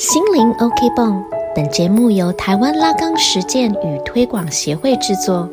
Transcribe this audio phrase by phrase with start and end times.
[0.00, 1.22] 心灵 OK 泵，
[1.54, 5.46] 本节目由台湾拉钢实践与推广协会制作。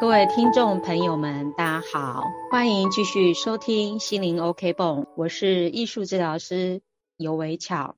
[0.00, 6.80] 各位听众朋友们，大家好，欢迎继续收听心灵 OK 泵，我是艺术治疗师
[7.16, 7.94] 尤维巧。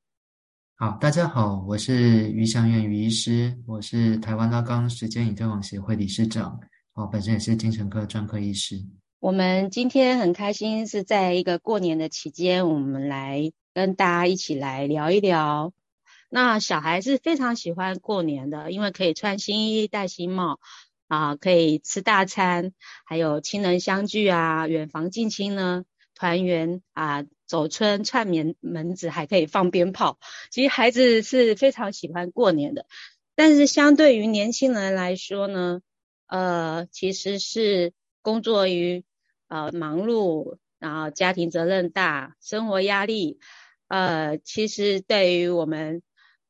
[0.77, 6.61] 好，大家好，我是于祥元于医师，我是台湾拉钢实践与推广协会理事长，
[6.93, 8.77] 哦，本身也是精神科专科医师。
[9.23, 15.73] 我们今天很开心，是在一个过年的期间，我们来跟大家一起来聊一聊。
[16.29, 20.59] 那小孩是非常喜欢过年的，因为可以穿新衣、戴新帽
[21.07, 22.73] 啊，可以吃大餐，
[23.05, 25.85] 还有亲人相聚啊，远房近亲呢
[26.17, 30.19] 团圆啊，走春串门门子，还可以放鞭炮。
[30.51, 32.87] 其实孩子是非常喜欢过年的，
[33.37, 35.81] 但是相对于年轻人来说呢，
[36.27, 39.05] 呃，其实是工作于
[39.53, 43.39] 呃，忙碌，然后家庭责任大，生活压力，
[43.87, 46.01] 呃，其实对于我们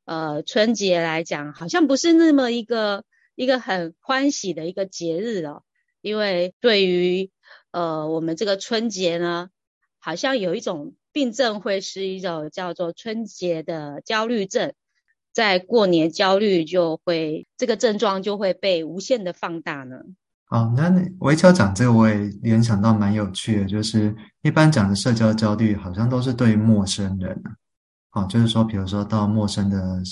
[0.04, 3.02] 呃春节来讲，好像不是那么一个
[3.34, 5.64] 一个很欢喜的一个节日了。
[6.00, 7.32] 因为对于
[7.72, 9.50] 呃我们这个春节呢，
[9.98, 14.74] 好像有一种病症，会是一种叫做春节的焦虑症，
[15.32, 20.04] 在过年焦虑就会这个症状就会被无限的放大呢。
[20.52, 27.56] 好，那微乔讲这个，我也联想到蛮有趣的，就是一般讲的社交焦虑，好像都是对陌生人啊，
[28.10, 30.02] 好，就是说，比如说到陌生的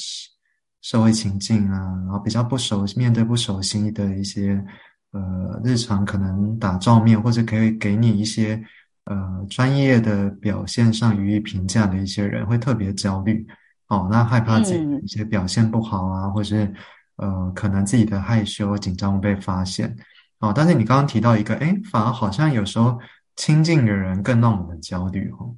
[0.80, 4.64] 社会情境啊，然后比较不熟，面对不熟悉的一些
[5.12, 8.64] 呃日常，可能打照面或者可以给你一些
[9.04, 13.46] 呃专业的表现上予以评价的一些人，会特别焦虑，
[13.88, 16.72] 哦，那害怕自己一些表现不好啊，或是
[17.16, 19.94] 呃可能自己的害羞紧张被发现。
[20.40, 22.98] 哦，但是你刚刚提到一个，哎，反而好像有时候
[23.36, 25.54] 亲近的人更让我们焦虑，哦。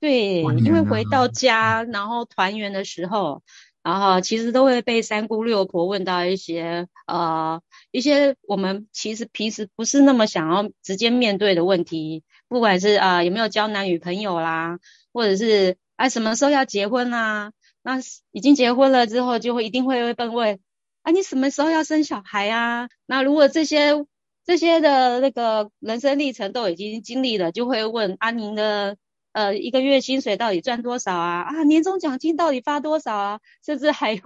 [0.00, 3.42] 对，因为回到家，然后团圆的时候，
[3.84, 14.78] 然后其实都会被三姑六婆问到一些，呃，一些我们其实平时不是那么想要直接面对的问题，不管是啊有没有交男女朋友啦，
[15.12, 17.98] 或者是啊什么时候要结婚啦，那
[18.32, 20.58] 已经结婚了之后，就会一定会被问，
[21.02, 22.88] 啊你什么时候要生小孩啊？
[23.06, 24.04] 那如果这些。
[24.46, 28.96] 这些的那个人生历程都已经经历了，就会问阿宁的
[29.32, 31.42] 呃一个月薪水到底赚多少啊？
[31.42, 33.40] 啊年终奖金到底发多少啊？
[33.66, 34.20] 甚至还有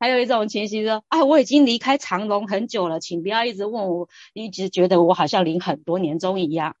[0.00, 6.74] 还有一种情形说啊我已经离开长隆很久了，请不要一直问我，一直觉得我好像领很多年终一样。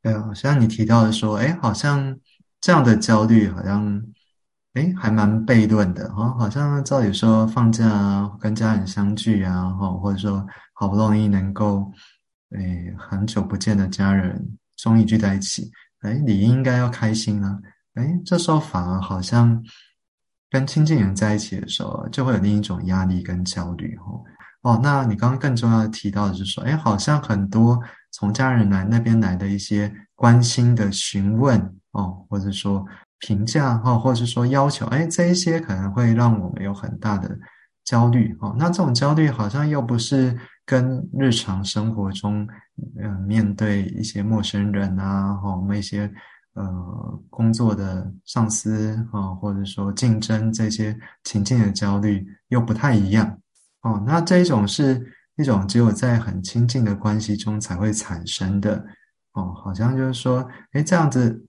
[0.00, 2.20] 对啊，像你提到的说，哎，好像
[2.60, 4.00] 这样的焦虑好像
[4.76, 10.46] 哎还蛮悖论的哈，好像照理说放假，跟家人相聚啊，哈，或者说。
[10.78, 11.90] 好不容易能够，
[12.50, 15.72] 诶，很久不见的家人终于聚在一起，
[16.02, 17.58] 诶，你应该要开心啊，
[17.94, 19.58] 诶，这时候反而好像
[20.50, 24.22] 跟亲近人在一起的时候，就会有另一种压力跟焦虑，哦，
[24.70, 27.80] 哦，那你刚刚更重要的提到的是说，诶，好像很多
[28.12, 31.58] 从家人来那边来的一些关心的询问，
[31.92, 32.84] 哦，或者说
[33.20, 37.38] 评价，哈，或者说要求，诶，这一些可能会让我们有很大的
[37.84, 40.36] 焦虑，哦，那这种焦虑好像又不是。
[40.68, 42.44] 跟日常生活中，
[43.00, 46.12] 呃，面对一些陌生人啊，哈，我们一些
[46.54, 53.38] 呃工作的上司啊，或者说竞争这些情境的焦虑又不太一样
[53.82, 54.02] 哦。
[54.04, 55.00] 那这一种是
[55.36, 58.84] 一种只有在很亲近的关系中才会产生的
[59.34, 61.46] 哦，好像就是说，哎，这样子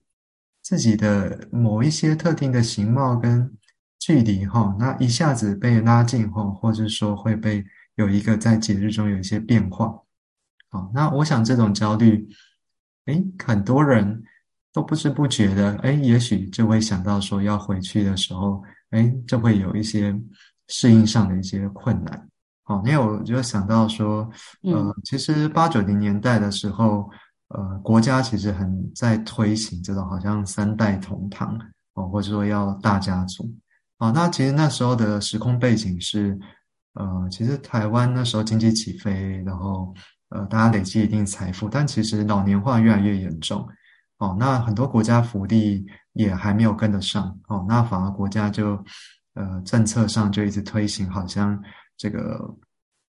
[0.68, 3.50] 自己的某一些特定的形貌跟
[3.98, 7.64] 距离哈，那一下子被拉近哈，或者说会被。
[7.98, 9.88] 有一个在节日中有一些变化，
[10.70, 12.28] 好，那我想这种焦虑，
[13.06, 14.22] 哎，很多人
[14.72, 20.16] 都不知不觉的，哎，也许就会想到说要回去的时候，哎，就会有一些
[20.68, 22.28] 适应上的一些困难，
[22.62, 24.30] 好，因为我就想到说，
[24.62, 27.10] 呃，其实八九零年代的时候，
[27.48, 31.58] 呃，国家其实很在推行这种好像三代同堂，
[31.94, 33.52] 哦，或者说要大家族，
[33.98, 36.38] 啊，那其实那时候的时空背景是。
[36.94, 39.94] 呃，其实台湾那时候经济起飞，然后
[40.30, 43.64] 呃，大家累积一定财富，但其实老年化越来越严重，
[44.16, 48.84] 哦，那很多国家福利也还没有跟得上，哦，那反而国家就
[49.34, 51.62] 呃政策上就一直推行，好像
[51.96, 52.52] 这个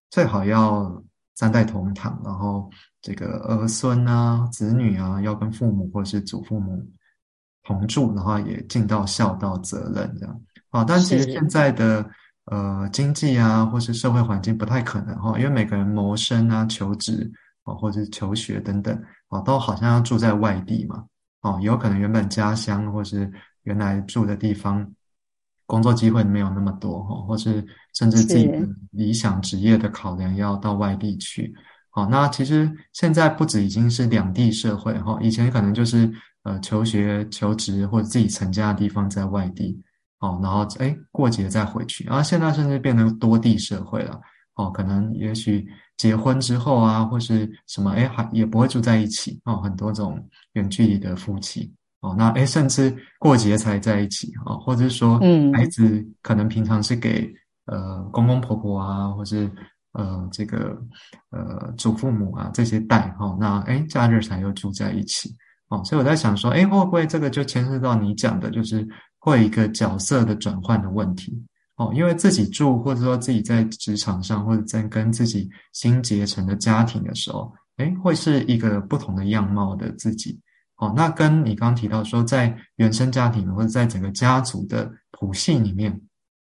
[0.08, 1.02] 最好要
[1.40, 2.70] 三代同堂，然后
[3.00, 6.86] 这个儿孙啊、子女啊要跟父母或是祖父母
[7.62, 12.04] 同住，然后也尽到孝道责任这样，啊，但其实现在的。
[12.46, 17.30] 呃，经济啊，或是社会环境不太可能哈，因为每个人谋生啊、求职
[17.62, 18.92] 啊，或者是求学等等
[19.28, 21.04] 啊，都好像要住在外地嘛。
[21.42, 23.30] 哦，有可能原本家乡或是
[23.62, 24.84] 原来住的地方，
[25.70, 27.64] 工作机会没有那么多哈，或是
[27.94, 28.58] 甚至自己的
[28.90, 31.54] 理想职业的考量要到外地去。
[31.90, 36.12] 好，那其实现在不止已经是两地社会哈，以前可能就是
[36.42, 39.80] 呃求学、求职或者自己成家的地方在外地，
[40.18, 44.20] 哦，然后哎过节再回去，然后现在甚至变成多地社会了，
[44.56, 45.64] 哦，可能也许
[45.96, 57.32] 结婚之后啊，或是什么哎还也不会住在一起哦，很多种远距离的夫妻哦，那哎甚至过节才在一起哦，或者是说嗯孩子可能平常是给
[57.66, 59.50] 呃公公婆婆啊，或是。
[59.92, 60.80] 呃，这个
[61.30, 65.34] 呃，祖父母啊，这些带哈，那哎，假日才又住在一起
[65.68, 68.86] 哦，所以我在想说，哎，会不会这个就牵涉到你讲的，就是
[69.18, 71.36] 会一个角色的转换的问题
[71.74, 71.90] 哦？
[71.92, 80.40] 因为自己住，或者说自己在职场上，或者在跟自己新结成的家庭的时候，哎，会是一个不同的样貌的自己
[80.80, 80.92] 哦。
[80.96, 86.00] 那跟你刚刚提到说，在原生家庭或者在整个家族的谱系里面，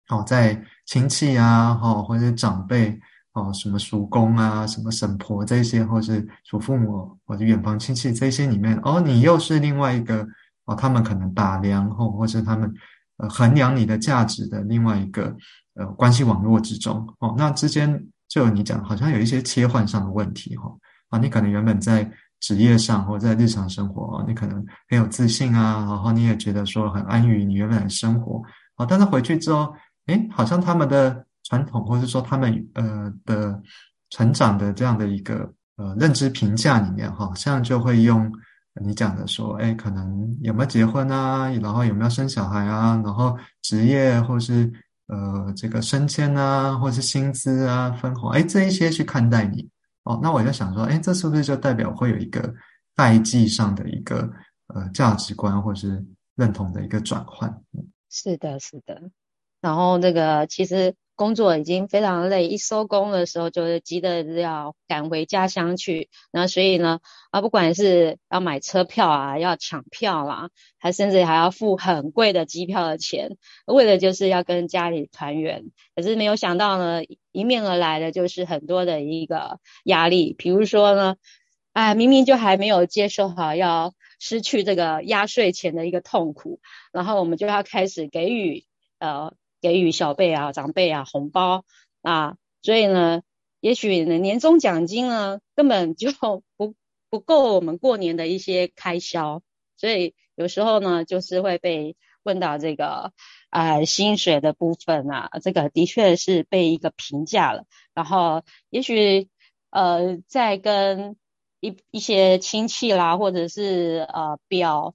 [0.09, 2.99] 哦，在亲戚啊，哈，或者长辈。
[3.35, 10.23] 哦，什么叔公啊，什么婶婆这些，或是祖父母或者远房亲戚这些里面，哦，你又是另外一个
[10.67, 12.71] 哦，他们可能打量或或是他们
[13.17, 15.35] 呃衡量你的价值的另外一个
[15.77, 20.71] 呃关系网络之中哦，那之间就你讲，好像有一些切换上的问题哈
[21.09, 22.05] 啊，你可能原本在
[22.43, 28.43] 职业上或在日常生活，你可能很有自信啊，然后你也觉得说很安于你原本的生活
[28.77, 29.75] 啊，但是回去之后，
[30.09, 31.25] 诶，好像他们的。
[31.45, 33.61] 传统，或者说他们呃的
[34.11, 38.33] 成长的这样的一个呃认知评价里面，好像就会用
[38.81, 44.73] 你讲的说，哎，可能有没有结婚啊，然后有没有生小孩啊，然后职业或是
[45.09, 49.69] 呃这个升迁啊，或是薪资啊、分红，哎，这一些去看待你
[50.05, 50.19] 哦。
[50.23, 52.55] 那我就想说，哎，这是不是就代表会有一个
[52.95, 54.31] 代际上的一个
[54.69, 56.05] 呃价值观或是
[56.37, 57.63] 认同的一个转换？
[58.11, 59.03] 是的，是的。
[59.61, 60.95] 然后这个其实。
[61.23, 66.11] 工作已经非常累，一收工的时候就是急得要赶回家乡去。
[66.33, 66.99] 那所以呢，
[67.31, 73.37] 啊，不管是要买车票啊，要抢票啦，还甚至还要付很贵的机票的钱，
[73.67, 75.67] 为了就是要跟家里团圆。
[75.95, 80.35] 可是没有想到呢，迎面而来的就是很多的一个压力。
[80.37, 81.15] 比如说呢，
[81.73, 86.59] 哎，明明就还没有接受好要失去这个压岁钱的一个痛苦，
[86.91, 88.65] 然后我们就要开始给予
[88.99, 89.33] 呃。
[89.63, 91.65] 给予小辈啊、长辈啊红包
[92.03, 93.23] 啊，所以呢，
[93.61, 96.11] 也许呢年终奖金呢根本就
[96.57, 96.75] 不
[97.09, 99.41] 不够我们过年的一些开销，
[99.77, 103.13] 所以有时候呢就是会被问到这个
[103.51, 107.65] 啊薪水的部分啊，这个的确是被一个评价了，
[107.95, 109.29] 然后也许
[109.71, 111.17] 呃在跟
[111.61, 114.95] 一一些亲戚啦，或者是呃表。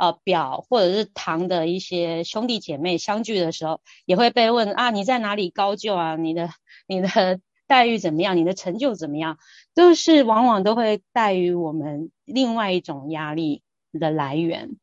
[0.00, 6.16] 呃，表或者是堂的一些兄弟姐妹相聚的时候，也会被问啊，你在哪里高就啊？
[6.16, 6.48] 你的
[6.86, 7.08] 你的
[7.68, 8.34] 待遇怎么样？
[8.38, 9.36] 你的成就怎么样？
[9.74, 13.62] 都是往往都会带于我们另外一种压力
[13.92, 14.78] 的来源。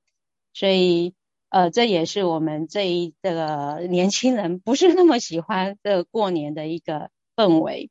[0.54, 1.16] 所以，
[1.50, 7.90] 呃，这也是我们这一这个年轻人不是那么喜欢的过年的一个氛围。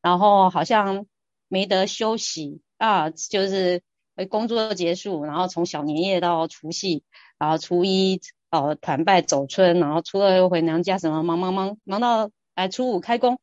[0.00, 1.04] 然后好像
[1.48, 3.82] 没得休息啊，就是。
[4.24, 7.04] 工作结束，然后从小年夜到除夕，
[7.38, 13.38] 然后初一呃团拜走春，然后初二又回娘家，什么忙忙忙忙到哎初五开工，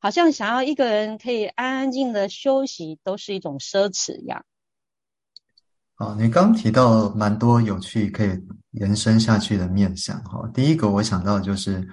[0.00, 4.44] 好像想要一个人可以安安静的休息，都是一种奢侈一样。
[5.98, 8.30] 哦，你刚提到蛮多有趣可以
[8.70, 10.48] 延伸下去的面向哈。
[10.54, 11.86] 第一个我想到就是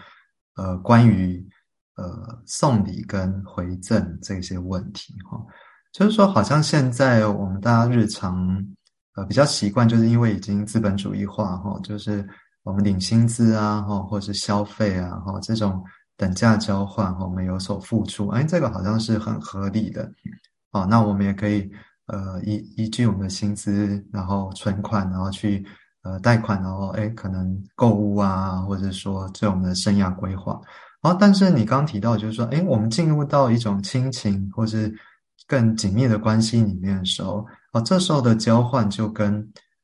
[0.55, 1.43] 呃关于
[1.95, 5.43] 呃送礼跟回赠这些问题哈。
[5.97, 8.61] 就是说，好像现在我们大家日常
[9.15, 12.27] 呃比较习惯，就是因为已经资本主义化哈，就是
[12.63, 15.81] 我们领薪资啊哈，或是消费啊哈，这种
[16.17, 20.11] 等价交换哈，我们有所付出，哎，这个好像是很合理的，
[20.73, 21.71] 哦，那我们也可以
[22.07, 25.65] 呃依依据我们的薪资，然后存款，然后去
[26.03, 30.59] 呃贷款，然后哎可能购物啊，或者说做我们的生涯规划，
[31.01, 34.93] 然后但是你刚提到就是说，哎，我们进入到一种亲情或是
[35.47, 39.33] 更紧密的关系里面的时候，哦，这时候的交换就跟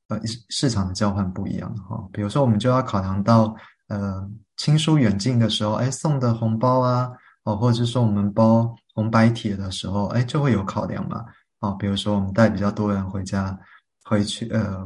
[0.08, 2.04] 呃市场的交换不一样哈。
[2.12, 3.56] 比如说，我们就要考量到
[3.88, 4.28] 呃
[4.58, 7.10] 亲疏远近的时候，哎，送的红包啊，
[7.44, 11.26] 哦，或者是说我们包红白帖的时候，哎，就会有考量嘛。
[11.60, 13.58] 哦，比如说我们带比较多人回家，
[14.04, 14.84] 回去呃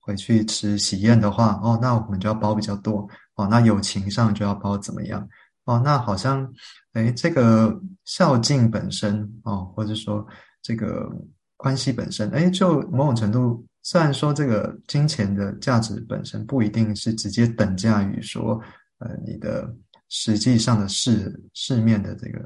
[0.00, 3.08] 回去吃喜宴的话，哦，那我们就要包比较多。
[3.36, 5.26] 哦，那友情上就要包怎么样？
[5.64, 6.52] 哦，那好像，
[6.92, 10.26] 哎，这个孝敬本身哦，或者说
[10.62, 11.10] 这个
[11.56, 18.60] 关系本身，哎，就某种程度虽然说这个金钱的价值本身不一定是直接等价于说，
[18.98, 19.74] 呃，你的
[20.08, 22.40] 实际上的市市面的这个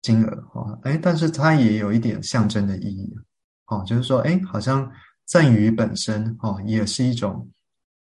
[0.00, 3.14] 金额哈，哎，但是它也有一点象征的意义，
[3.66, 4.90] 哦，就是说，哎，好像
[5.26, 7.48] 赠与本身哦，也是一种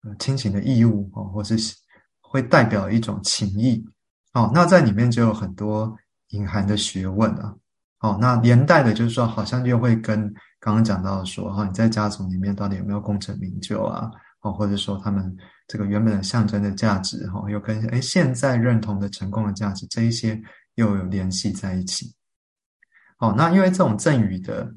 [0.04, 1.56] 呃亲情的义务哦，或是
[2.20, 3.84] 会代表一种情谊，
[4.34, 5.96] 哦，那在里面就有很多
[6.28, 7.54] 隐含的学问啊，
[8.00, 10.32] 哦，那连带的就是说，好像又会跟。
[10.60, 14.10] 刚刚讲到说哈，你在家族里面到底有没有功成名就啊？
[14.40, 15.36] 哦，或者说他们
[15.68, 20.40] 这个原本的象征的价值哈，又跟哎现在认同的成功的价值这一些
[20.76, 22.14] 又有联系在一起。
[23.18, 24.74] 哦，那因为这种赠与的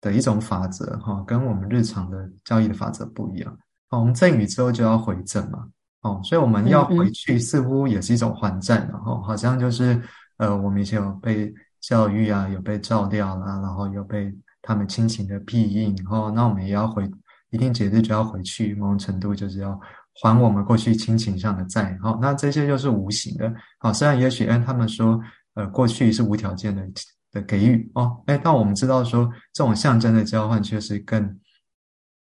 [0.00, 3.56] 的一种法则哈，跟我们日常的交易的法则不一样。
[3.90, 5.68] 哦，我们赠与之后就要回赠嘛。
[6.04, 10.00] 哦，所以我们要回去似乎也是一种还债，然后好像就是
[10.36, 14.32] 呃，我们以前有被教育啊，有被照料啦，然后有被。
[14.66, 17.06] 他们亲情的庇荫，哦，那我们也要回
[17.50, 19.78] 一定节日就要回去，某种程度就是要
[20.22, 25.20] 还我们过去亲情上的债，好，那这些就是无形的，好，虽然也许哎，他们说，
[25.52, 26.82] 呃，过去是无条件的
[27.30, 31.38] 的给予，哦，哎，但我们知道说，这种象征的交换确实更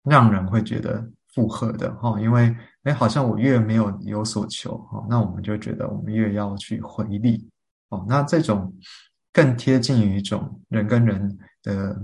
[0.06, 1.06] 让人会觉得
[1.36, 7.50] 负荷的，哈，因为哎，好像我越没有有所求，哈，那我们就觉得我们越要去回力，
[7.90, 8.74] 哦，那这种
[9.34, 12.02] 更贴近于一种人跟人的。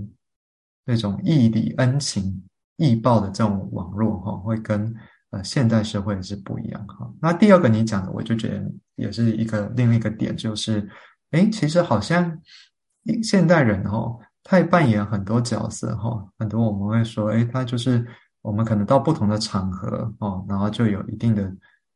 [0.88, 2.44] 那种义理恩情
[2.76, 4.94] 义报的这种网络哈，会跟
[5.30, 7.12] 呃现代社会是不一样哈。
[7.20, 10.88] 那第二个你讲的，我就觉得也是一个另一个点，就是
[11.32, 12.40] 哎，其实好像
[13.20, 16.24] 现代人哈，他也扮演很多角色哈。
[16.38, 18.06] 很多我们会说，哎，他就是
[18.46, 21.42] 我们可能到不同的场合哦，然后就有一定的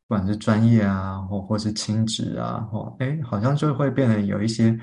[0.08, 4.78] 不管是专业啊，或或是亲职啊，或哎，好像就会变得有一些。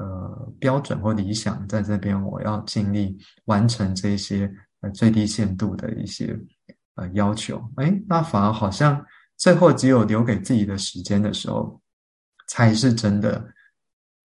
[0.00, 4.48] 呃，标准或理想在这边，我要尽力完成这些
[4.80, 6.38] 呃最低限度的一些
[6.94, 7.60] 呃要求。
[7.78, 9.04] 哎，那反而好像
[9.36, 11.82] 最后只有留给自己的时间的时候，
[12.46, 13.44] 才是真的，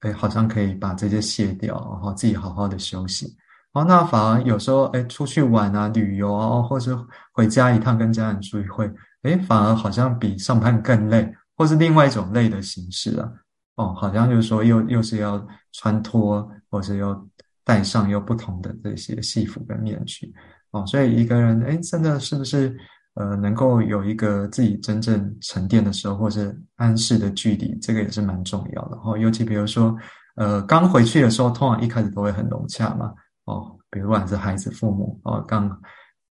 [0.02, 3.36] 哎，好像可以把这些卸掉，然后自己好好的休息。
[3.74, 8.92] 哦，那反而有时候哎，出去玩啊、旅游啊，或者回家一趟跟家人聚会，
[9.24, 13.30] 哎，反而好像比上班更累，或是另外一种累的形式啊。
[13.76, 17.28] 哦，好像就是说，又又是要穿脱，或是要
[17.64, 20.32] 戴上又不同的这些戏服跟面具，
[20.70, 22.78] 哦，所以一个人，哎，真的是不是，
[23.16, 29.00] 呃，能够有一个自己真正沉淀的时候，或是安适的距离，这个也是蛮重要的。
[29.04, 29.98] 哦，尤其比如说，
[30.36, 33.12] 呃，刚回去的时候，通常一开始都会很融洽嘛，
[33.46, 35.82] 哦，比如不管是孩子、父母，哦，刚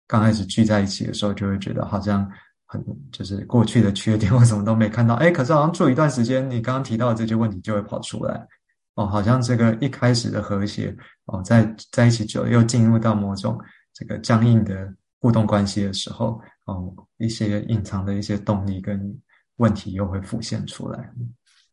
[0.06, 2.30] 刚开始聚在一起的时候，就会觉得好像。
[2.64, 5.14] 很就是过去的缺点， 我什么都没看到。
[5.16, 8.48] 哎，可是好像住一段时间，你刚刚提到的这些问题就会跑出来。
[8.94, 13.60] 哦，好像这个一开始的和谐，哦，在在一起久了，又进入到某种
[13.92, 14.90] 这个僵硬的
[15.20, 19.20] 互动关系的时候，哦，一些隐藏的一些动力跟
[19.56, 21.12] 问题又会浮现出来。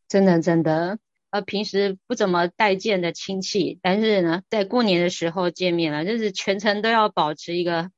[0.10, 1.00] 真的，真的，
[1.32, 7.90] 呃，平时不怎么待见的亲戚，但是呢，在过年的时候见面了，就是全程都要保持一个。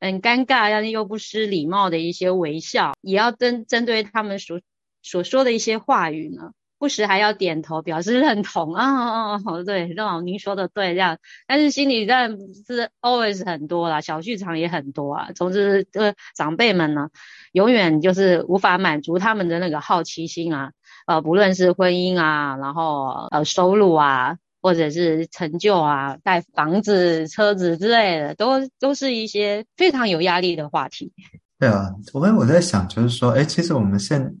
[0.00, 4.60] 很尴尬，但是又不失礼貌的一些微笑，也要针针对他们所
[5.02, 11.18] 所说的一些话语呢，不时还要点头表示认同啊，哦，对，让您说的对这样，
[11.48, 15.32] 但是心里但是 always 很多啦，小剧场也很多啊。
[15.32, 17.08] 总之，呃，长辈们呢，
[17.50, 20.70] 永远就是无法满足他们的那个好奇心啊，
[21.08, 24.38] 呃，不论是婚姻啊，然后呃收入啊。
[24.60, 31.12] 或者是成就啊，带房子、车子之类的，都都是一些非常有压力的话题。
[31.60, 34.34] 对啊，我们我在想，就是说，哎，其实我们现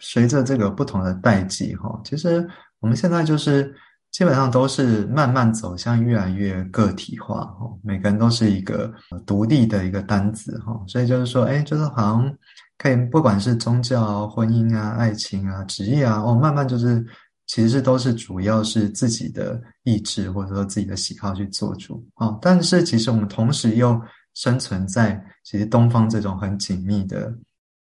[0.00, 2.46] 随着这个不同的代际，哈，其实
[2.80, 3.72] 我们现在就是
[4.10, 8.92] 基本上都是慢慢走向越来越个体化，哈，每个人都是一个
[9.24, 12.36] 独立的一个单子，哈，所以就是说，哎，就是好像
[12.82, 17.06] 可以不管是宗教、婚姻啊、爱情啊、职业啊，哦，慢慢就是。
[17.44, 24.00] 其实都是主要是自己的意志或者说自己的喜好去做主啊，但是其实我们同时又
[24.32, 27.30] 生存在其实东方这种很紧密的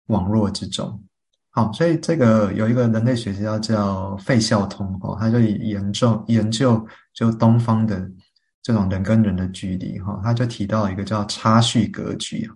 [0.06, 0.98] 网络之中，
[1.50, 8.10] 好，所以这个有一个人类学家叫费孝通哦，他就研究研究就东方的
[8.62, 12.48] 这种人跟人的距离哈，他就提到一个叫差序格局，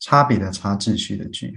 [0.00, 1.54] 差别的差秩序的序，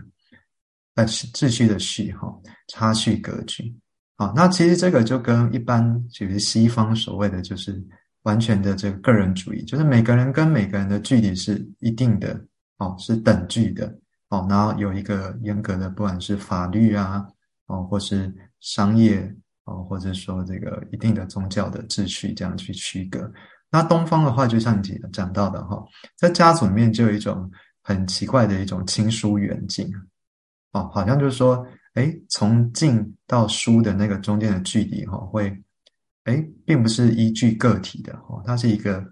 [0.99, 2.33] 呃秩序的序哈，
[2.67, 3.73] 差序格局。
[4.17, 7.81] 啊，那其实这个就跟一般就是西方所谓的就是
[8.23, 12.37] 完全的这个个人主义，就是每个人跟每个人的距离是一定的，
[12.79, 13.87] 哦，是等距的，
[14.27, 17.25] 哦，然后有一个严格的，不管是法律啊，
[17.67, 18.29] 哦，或是
[18.59, 23.31] 商业，哦，或者说这个一定的宗教的秩序这样去区隔，
[23.71, 25.81] 那东方的话，就像你讲到的哈，
[26.17, 27.49] 在家族里面就有一种
[27.83, 29.89] 很奇怪的一种亲疏远近
[30.71, 35.55] 哦，好像就是说，哎，从近到疏的那个中间的距离哈，会，
[36.25, 39.03] 哎，并不是依据个体的哈，它是一个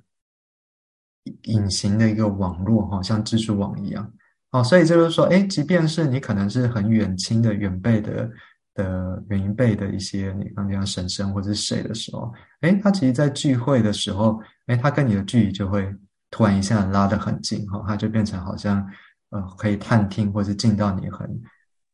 [1.43, 4.13] 隐形的一个网络哈，像蜘蛛网一样
[4.51, 8.29] 哦，所以就是说，哎，即便是你可能是很远亲的远辈的。
[8.77, 15.91] 的原因辈的一些，你刚讲婶婶或者是谁的时候，哎，他其实，在聚会的时候，哎，他跟你的距离就会
[16.29, 18.87] 突然一下拉得很近，哈，他就变成好像，
[19.29, 21.27] 呃，可以探听或者进到你很，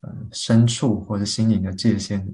[0.00, 2.26] 呃，深处或者心灵的界限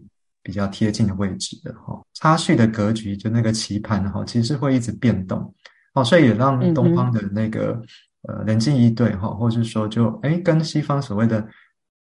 [0.43, 5.55] 比较贴近的位置的，哈，插叙的格局就那个棋盘，哈，其实会一直变动，
[5.95, 7.81] 哦，所以也让东方的那个，
[8.23, 11.47] 呃，人际一对，哈，或者是说，就哎，跟西方所谓的。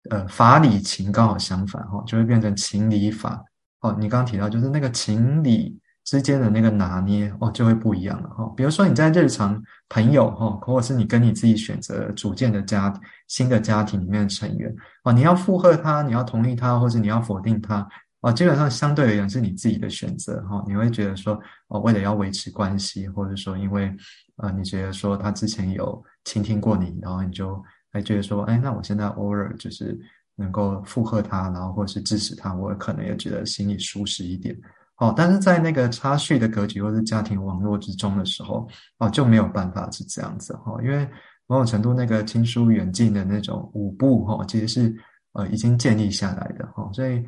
[0.10, 3.44] 呃，法理情刚好相反哈，就会变成情理法
[3.82, 3.94] 哦。
[4.00, 8.52] 你刚刚提到就是那个情理之间的那个拿捏哦，就会不一样了哈。
[8.56, 12.94] 比如说你在日常朋友哈，或者是你跟你自己选择组建的家
[13.28, 17.86] 新的家庭里面的成员哦，你要附和他，你要同意他，或者你要否定他
[18.22, 20.64] 哦，基本上相对而言是你自己的选择哈。
[20.68, 23.94] 你会觉得说哦，为了要维持关系，或者说因为
[24.38, 27.62] 呃，你觉得说他之前有倾听过你，然后你就。
[27.92, 30.00] 还觉得说，哎，那我现在偶尔就是
[30.36, 34.56] 能够附和他，然后或者是支持他，我可能也觉得心里舒适一点。
[35.00, 41.08] 哦，但是在那个差序的格局或是家庭网络之中的时候，哦，就没有办法是这样子哈，因为
[41.48, 44.96] 某种程度那个亲疏远近的那种舞步哈，其实是
[45.34, 47.24] 呃已经建立下来的哈，所以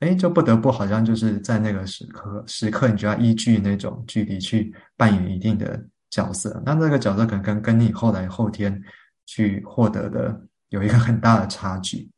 [0.00, 6.62] 哎，就不得不好像就是在那个时刻时刻，你就要依据那种距离去扮演一定的角色。
[6.64, 8.82] 那这个角色可能跟跟你后来后天。
[9.24, 10.38] 去获得的
[10.70, 12.10] 有一个很大的差距，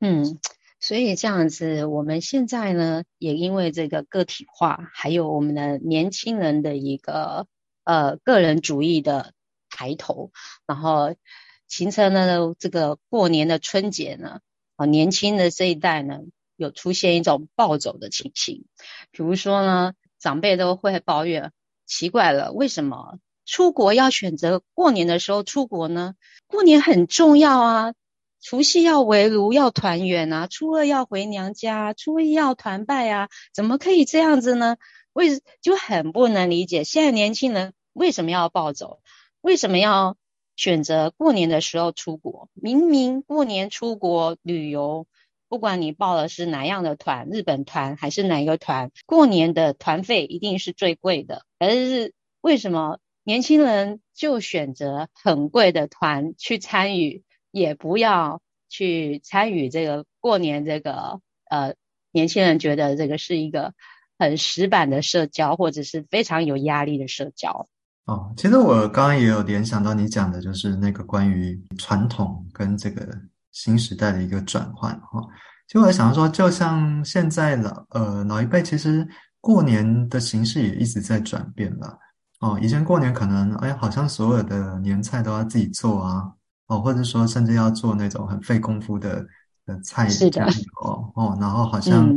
[0.00, 0.24] 嗯，
[0.80, 7.46] 所以这样子，我们现在呢，也因为这个个体化，还有我们的年轻人的一个
[7.84, 9.32] 呃个人主义的
[9.70, 10.30] 抬头，
[10.66, 11.14] 然后
[11.66, 14.40] 形成了这个过年的春节呢，
[14.76, 16.20] 啊，年轻的这一代呢，
[16.56, 18.64] 有出现一种暴走的情形，
[19.10, 21.52] 比如说呢，长辈都会抱怨，
[21.86, 23.18] 奇怪了，为什么？
[23.44, 26.14] 出国要选择过年的时候出国呢？
[26.46, 27.94] 过年很重要啊，
[28.40, 34.76] 除夕要围炉要团圆啊，初二要回娘家，初一要团拜啊，怎么可以这样子呢？
[35.12, 39.00] 为就很不能理解，现在年轻人为什么要暴走？
[39.40, 40.16] 为什么要
[40.56, 42.48] 选择过年的时候出国？
[42.54, 45.06] 明明过年出国旅游，
[45.48, 52.98] 不管你报的是哪样的团，日本团还是哪一个团，过年的团费一定是最贵的，而是为什么？
[53.24, 61.74] 年轻人就选择很贵的团去参与，也不要去参与这个过年这个呃，
[62.12, 63.72] 年轻人觉得这个是一个
[64.18, 67.68] 很死板的社交，或者是非常有压力的社交。
[68.04, 73.06] 哦，其实我刚刚也有联想到你讲的，就是那个关于传统跟这个
[73.52, 75.20] 新时代的一个转换哈。
[75.66, 79.06] 其实我想说，就像现在老呃老一辈，其实
[79.40, 81.98] 过年的形式也一直在转变吧。
[82.40, 86.32] 哦，以前过年可能，哎，好像所有的年菜都要自己做啊，
[86.68, 89.26] 哦，或者说甚至要做那种很费功夫的
[89.66, 90.46] 的菜的
[90.80, 92.08] 哦哦，然后好像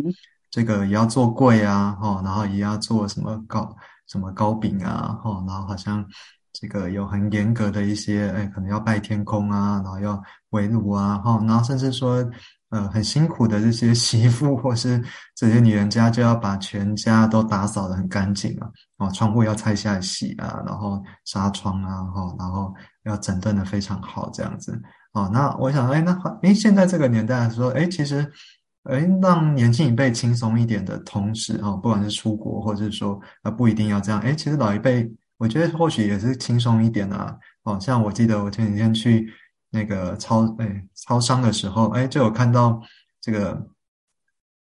[0.49, 3.75] 这个也要做柜啊，哦，然后也要做什么糕
[4.07, 6.05] 什么糕饼啊，哦，然后好像
[6.53, 12.23] 这个有很严格的一些，哎，可能要拜天公啊，然后要围炉啊，哈，然后甚至说。
[12.71, 15.03] 呃，很辛苦的这些媳妇或是
[15.35, 24.81] 这些女人家，就要把全家都打扫的很干净啊，哦，窗户要拆下来洗啊，然后纱窗啊，哈，然后要整顿的非常好，这样子，
[25.11, 28.25] 哦，那我想，哎，那哎，现在这个年代说，哎，其实，
[28.85, 39.27] 哎，让年轻一辈轻松一点的同时，哦，不管是出国或者是说，呃，不一定要这样，哎，其实老一辈，我觉得或许也是轻松一点啊，哦，像我记得我前几天去。
[39.73, 42.81] 那个超哎超商的时候，哎就有看到
[43.21, 43.65] 这个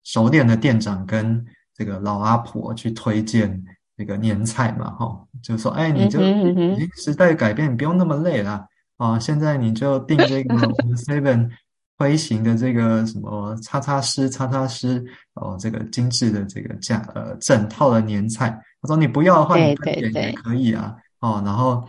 [0.04, 3.64] 熟练的店长跟这个老阿婆去推荐
[3.96, 8.68] 那个年菜嘛，哈，就说哎你就已时代改变，你不用那么累了
[8.98, 11.50] 啊，现在你就订这个我们 Seven
[11.98, 15.02] 推行的这个什么叉叉师叉叉师
[15.36, 18.50] 哦，这个精致的这个价呃整套的年菜，
[18.82, 21.88] 他说你不要的话，你分点也可以啊，哦，然后。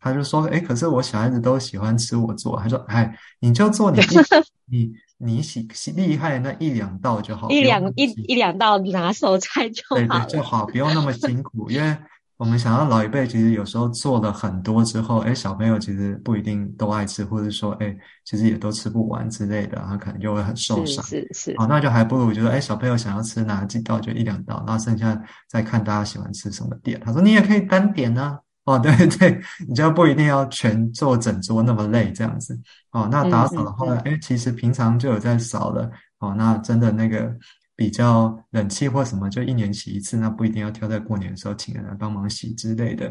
[0.00, 4.00] 他就说：“哎，可是我小孩子都喜欢吃我做。”他说：“哎，你就做你
[4.66, 11.70] 你你喜喜厉害那一两道就好，一两一一两道拿手菜就好，对对就好，不用那么辛苦。
[11.70, 11.94] 因为
[12.38, 21.04] 我们想要老一辈，其实有时候做了很多之后，哎，小朋友其实不一定都爱吃，或者说，哎，其实也都吃不完之类的，他可能就会很受伤。
[21.04, 21.54] 是是是。
[21.58, 26.98] 哦，那就还不如就说，哎，小朋友想要吃哪几道就一两道，然后剩下再看大家喜欢吃什么点。
[27.04, 28.38] 他说你也可以单点呢。
[28.64, 32.58] 哦，对 对，你就不一定要全做整桌那么累这样子。
[32.92, 35.90] 哦，那打扫的话，哎，其实平常就有在扫了。
[36.18, 37.36] 哦，那真的那个。
[37.76, 43.06] 比较冷气或什么，就一年洗一次，那不一定要挑在过年的时候请人来帮忙洗之类的。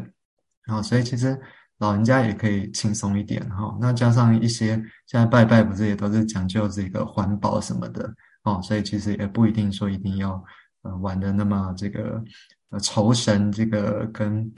[0.64, 1.36] 然后，所以其实
[1.78, 3.76] 老人家也可以轻松一点哈。
[3.80, 4.76] 那加上一些
[5.08, 10.40] 现在拜拜不是也都是讲究这个环保什么的哦，所以其实也不一定说一定要
[10.82, 12.22] 呃玩的那么这个
[12.68, 14.48] 呃酬神这个跟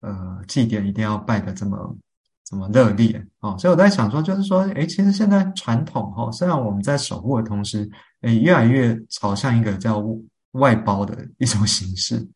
[0.00, 1.96] 呃祭典一定要拜的这么
[2.44, 3.56] 这么热烈哦。
[3.58, 7.88] 所以我在想说，就是说，诶，其实现在传统哈，虽然我们在守护的同时，
[8.22, 10.04] 诶，越来越朝向一个叫
[10.52, 12.26] 外包的一种 形式，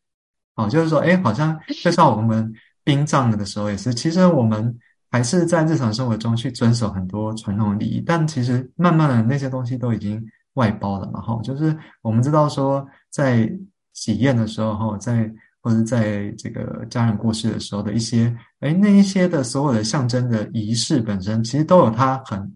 [0.55, 2.51] 哦，就是说，诶，好像就像我们
[2.83, 4.77] 殡葬的时候也是，其实我们
[5.09, 10.23] 还是在日常生活中去遵守很多传统礼仪，但其实慢慢的那些东西都已经
[10.53, 13.51] 外包了嘛，哈，就是我们知道说，在
[13.93, 15.31] 喜宴的时候，哈，在
[15.63, 22.55] 或者在这个家人过世的时候的一些，诶，那一些的所有的象征的仪式本身，其实都有它很。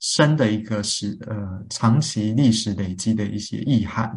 [0.00, 4.08] 深的一个是呃长期历史累积的一些意涵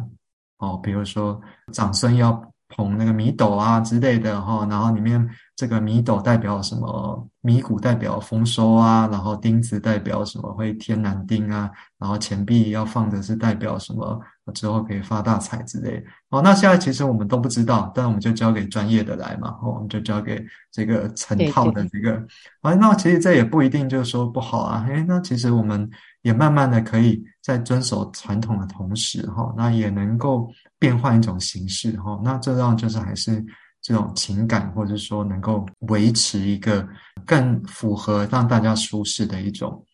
[0.58, 1.40] 哦，比如说
[1.72, 2.32] 长孙要
[2.68, 7.28] 捧那个米斗啊之类的哈，然后里面这个米斗代表什么？
[7.40, 10.52] 米谷代表丰收啊，然后钉子代表什么？
[10.54, 14.20] 会天南钉啊，然后钱币要放的是代表什么？
[14.54, 16.04] 之后可以发大财之类。
[16.30, 22.14] 哦，那现在其实我们都不知道，但我们就交给专业的来嘛，哦，我们就交给这个成套的这个。
[22.60, 24.86] 啊，那其实这也不一定就是说不好啊。
[24.88, 25.88] 诶，那其实我们
[26.22, 33.44] 也慢慢的可以在遵守传统的同时，哈，那也能够变换一种形式，哈，那这样就是还是。
[33.84, 36.86] 这种情感，或者说能够维持一个
[37.26, 39.84] 更符合让大家舒适的一种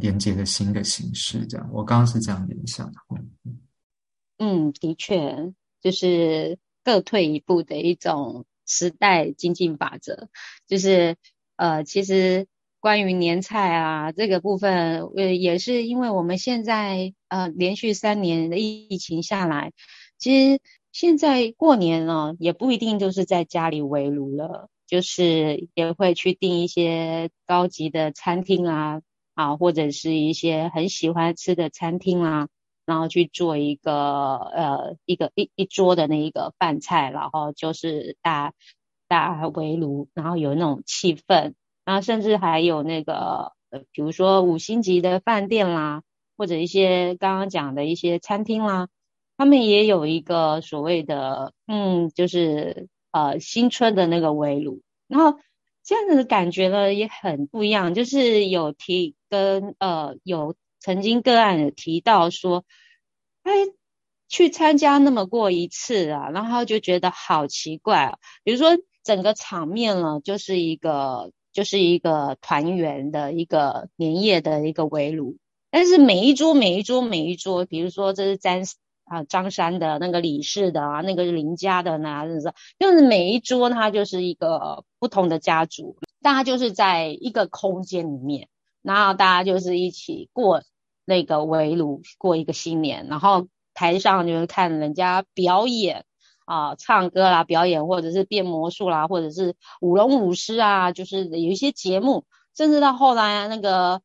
[0.00, 2.98] 连接的新的形式，这样，我刚刚是这样联想的。
[4.38, 10.28] 嗯，的确，就是各退一步的一种时代经进法则。
[10.66, 11.16] 就是
[11.56, 12.46] 呃，其实
[12.80, 19.72] 关于年菜啊这个部分，呃，也是因为我们现在呃连续三年的疫情下来，
[20.18, 20.60] 其实。
[20.90, 29.02] 现在过年呢，也不一定就是在家里围炉了，就是也会去订一些高级的餐厅啊，
[29.34, 32.48] 啊，或者是一些很喜欢吃的餐厅啦，
[32.88, 38.54] 然后去做一个呃一个一一桌的那一个饭菜，然后就是大
[39.08, 41.52] 大围炉，然后有那种气氛，
[41.84, 46.02] 然后甚至还有那个呃，比如说五星级的饭店啦，
[46.38, 48.88] 或者一些刚刚讲的一些餐厅啦。
[49.36, 55.38] 他们也有一个所谓的，嗯，就是呃新春的那个围炉，然后
[55.84, 62.64] 这样子的感觉呢也很不一样，就是有提跟呃有曾经个案有提到说，
[63.42, 63.52] 哎，
[64.28, 75.36] 去参加那么过一次啊，然后就觉得好奇怪啊，比如说整个场面呢就是一个就是一个团圆的一个年夜的一个围炉，
[75.70, 78.64] 但是每一桌每一桌每一桌，比如说这是詹。
[79.10, 88.50] 啊，张山的那个李氏的啊，那个林家的呢，就是就是每一桌它就是一个不同的家族，大家就是在一个空间里面，
[88.94, 90.62] 然后大家就是一起过
[91.04, 96.06] 那个围炉过一个新年，然后台上就是看人家表演
[96.46, 102.24] 啊，唱歌啦，表演或者是变魔术啦，或者是舞龙舞狮啊，就是有一些节目，
[102.56, 104.00] 甚至到后来那个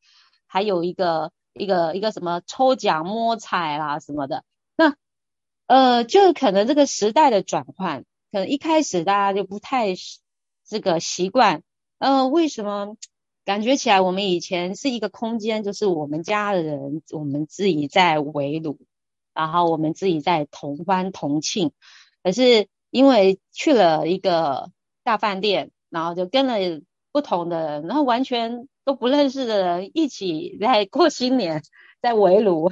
[0.48, 4.44] 还有一个一个一个什么抽奖摸彩啦什么的。
[4.76, 4.96] 那
[5.68, 9.94] 呃，就可能这个时代的转换，可能一开始大家就不太
[10.68, 11.64] 这个习惯。
[12.00, 12.98] 呃，为什么
[13.46, 18.80] 感觉起来我们以前是一个空间，就是我们家的人，我们自己在围炉，
[19.34, 21.72] 然后我们自己在同欢同庆。
[22.24, 24.72] 可是因为去了一个
[25.04, 26.56] 大饭店，然后就跟了
[27.12, 31.64] 不同的人，然后完全都不认识的人一起在过新年，
[32.02, 32.72] 在围炉。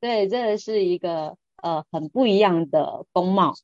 [0.00, 3.54] 对，这是一个呃很不一样的风貌。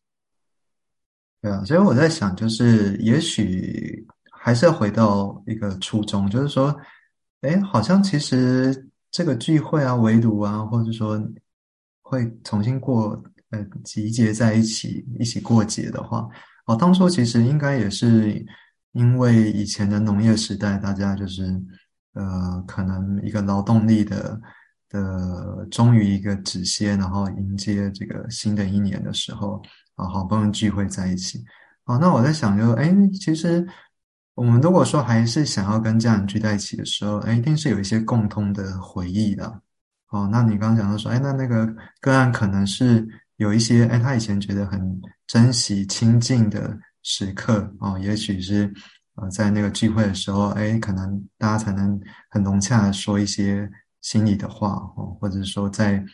[1.41, 4.07] 对啊，所以我在想，就是也许
[4.43, 6.77] 还是要回到一个初衷，就是说，
[7.43, 11.21] 哎，好像其实这个聚会啊、围炉啊，或者说
[12.03, 16.29] 会重新过呃集结在一起一起过节的话，
[16.67, 18.45] 哦，当初其实应该也是
[18.93, 21.45] 因为以前的农业时代，大家就是
[22.15, 24.41] 呃可能一个劳动力的。
[24.95, 29.59] 的终于一个止歇，然后迎接这个新的一年的时候
[29.95, 31.43] 啊，好不容易聚会在一起
[31.87, 33.67] 哦，那我在想就，哎，其实
[34.35, 39.61] 我们如果说还是想要跟家人聚在一起的时候，哎，一定是有一些共通的回忆的。
[40.09, 41.67] 哦，那你刚刚讲到说，哎，那那个
[42.01, 48.73] 个案可能是有一些，哎，他以前觉得很珍惜亲近的时刻，哦，也许是
[49.17, 56.05] 呃，在那个聚会的时候，哎，可能大家才能很融洽的说一些心里的话，哦，或者说在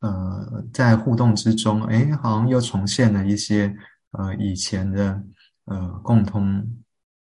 [0.00, 3.74] 呃在互动之中，哎，好像又重现了一些。
[4.16, 5.20] 呃，以前的
[5.64, 6.64] 呃共同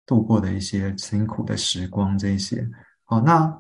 [0.06, 2.68] 度过的一些辛苦的时光，这些，
[3.04, 3.52] 好，那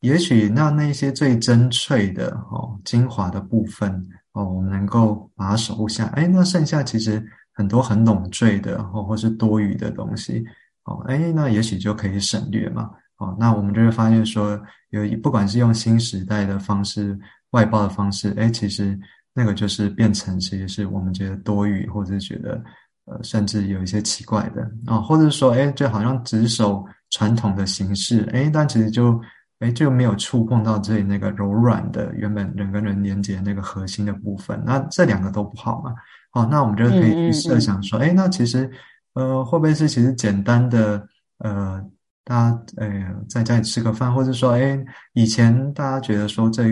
[0.00, 3.90] 也许那那些最珍翠的哦精华的部分
[4.32, 10.44] 哦，我们能够把它守护下，哎，那剩下其实很多很拢赘的哦，或是多余的东西，
[10.84, 17.18] 哦，哎，那也许就可以省略嘛，哦，那我们就会发现说，有不管是用新时代的方式
[17.50, 18.98] 外包的方式，哎，其实。
[19.36, 22.62] 那个就是变成其实是我们觉得多余，或者觉得
[23.06, 29.20] 呃，甚至有一些奇怪的啊，或者说哎，就好像只守传统的形式，哎，但其实就
[29.60, 35.94] 哎就没有触碰到这里那个柔软的原本人跟人连接那个核心的部分，那这两个都不好嘛。
[36.30, 38.70] 好，那我们就可以去设想说，哎，那其实
[39.14, 41.06] 呃，会不会是其实简单的
[41.38, 41.84] 呃，
[42.24, 44.78] 大家呃在家里吃个饭，或者说哎，
[45.12, 46.64] 以前大家觉得说这。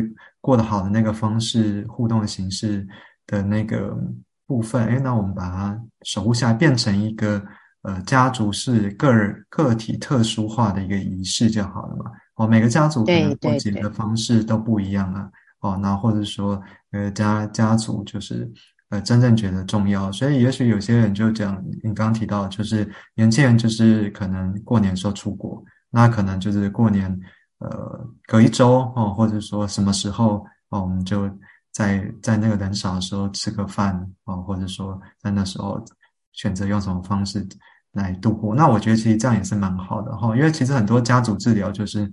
[0.44, 2.84] 过得好的那个方式互动的形式
[3.28, 3.96] 的那个
[4.52, 7.42] 部分，哎，那我们把它守护下来，变成一个
[7.82, 12.10] 呃家族式个人个体特殊化的一个仪式就好了嘛。
[12.34, 15.30] 哦，每个家族可能过节的方式都不一样啊。
[15.60, 16.60] 哦，那或者说
[16.90, 18.50] 呃家家族就是
[18.90, 27.18] 呃真正觉得重要，所以也许有些人就讲你刚刚提到，就是年轻人就是可能过年时候出国，那可能就是过年。
[27.64, 31.30] 呃，隔一周哦，或者说什么时候哦，我们就
[31.72, 35.82] 在在那个人少的时候吃个饭哦，或者说在那时候
[36.32, 37.46] 选择用什么方式
[37.92, 38.54] 来度过。
[38.54, 42.11] 那我觉得其实这样也是蛮好的哈，因为其实很多家族治疗就是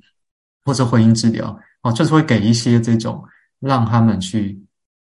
[0.63, 3.23] 或者婚姻治疗哦，就是会给一些这种
[3.59, 4.59] 让他们去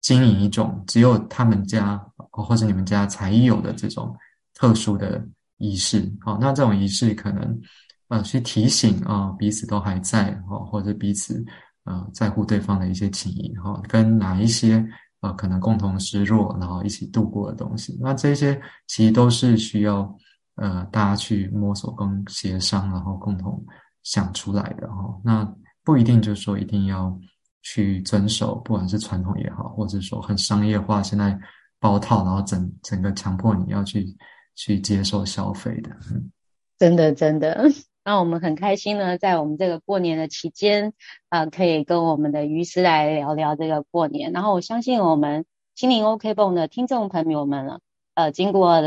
[0.02, 4.16] 经营一种只有他们家或者你们家才有的这种
[4.54, 5.26] 特殊的
[5.58, 6.12] 仪式。
[6.22, 7.62] 好，那这种仪式可能。
[8.10, 11.46] 呃，去提醒啊，彼此都还在哈，或者彼此
[11.86, 14.86] 呃在乎对方的一些情谊哈，跟哪一些
[15.22, 20.16] 呃可能共同失落，然后一起度过的东西，那这些其实都是需要
[20.56, 23.64] 呃大家去摸索跟协商，然后共同
[24.04, 25.20] 想出来的哈。
[25.24, 27.18] 那不一定就是说一定要
[27.62, 31.38] 去遵守，不管是传统也好，或者说很商业化，现在
[31.80, 34.16] 包套，然后整整个强迫你要去
[34.56, 36.30] 去接受消费的，嗯，
[36.78, 37.66] 真的真的。
[38.10, 40.94] 那我们很开心呢，在我们这个过年的期间，
[41.30, 44.32] 啊，可以跟我们的于师来聊聊这个过年。
[44.32, 45.46] 然后我相信我们
[45.76, 47.80] 心灵 OK 泵的听众朋友们呢，
[48.16, 48.82] 呃，经过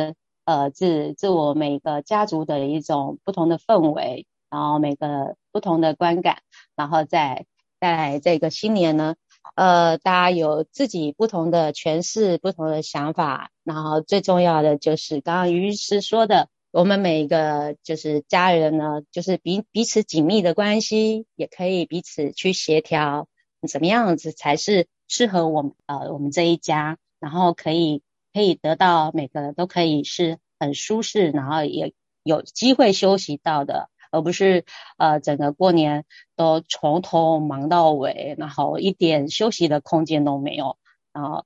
[0.45, 6.39] 呃自自我每个家族的一种不同的氛围，然后每个不同的观感，
[6.75, 7.47] 然后在
[7.79, 9.15] 在这个新年呢，
[9.55, 16.49] 呃，大家有自己不同的诠释、不同的想法，然后最重要的就是刚刚于师说的。
[16.73, 23.29] 我们每一个就是家人呢，就是彼彼此紧密的关系，也可以彼此去协调，
[23.71, 34.65] 怎么样子才是适合我们呃我们这一家，然后可以可以得到每个都可以是很舒适，然后也有机会休息到的，而不是
[34.97, 36.07] 呃整个过年
[36.37, 40.79] 都从头忙到尾，然后一点休息的空间都没有。
[41.13, 41.45] 然后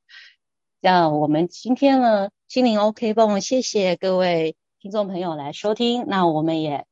[0.83, 4.55] 像我们今天呢，心灵 OK 泵，谢谢各位。
[4.81, 6.85] 听众朋友来收听，那我们也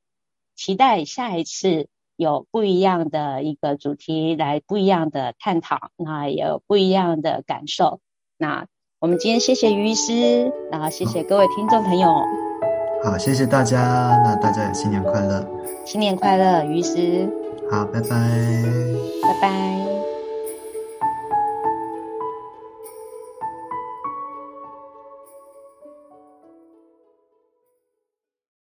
[0.57, 8.01] 期待下一次有不一样的一个主题来不一样的探讨，那也有不一样的感受。
[8.39, 8.67] 那
[8.99, 12.09] 我们今天谢谢于医师，然后谢谢各位听众朋友。
[13.05, 13.79] 好，谢谢大家，
[14.25, 15.47] 那大家新年快乐，
[15.85, 17.29] 新年快乐，于医师。
[17.71, 18.09] 好，拜拜，
[19.23, 20.14] 拜拜。